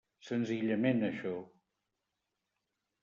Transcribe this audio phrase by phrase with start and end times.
[0.27, 1.35] Senzillament això.